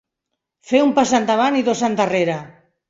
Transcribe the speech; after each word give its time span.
Fer 0.71 0.81
un 0.87 0.95
pas 1.01 1.13
endavant 1.21 1.61
i 1.61 1.65
dos 1.71 1.87
endarrere. 1.91 2.45